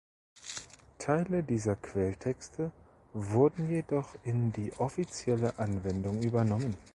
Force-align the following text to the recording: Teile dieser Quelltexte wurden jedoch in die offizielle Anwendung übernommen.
Teile 0.97 1.43
dieser 1.43 1.75
Quelltexte 1.75 2.71
wurden 3.13 3.69
jedoch 3.69 4.15
in 4.23 4.51
die 4.51 4.73
offizielle 4.79 5.59
Anwendung 5.59 6.23
übernommen. 6.23 6.75